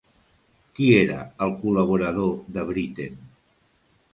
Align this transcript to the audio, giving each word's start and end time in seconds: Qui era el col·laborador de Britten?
Qui 0.77 0.87
era 1.01 1.17
el 1.47 1.53
col·laborador 1.65 2.33
de 2.57 2.65
Britten? 2.71 3.21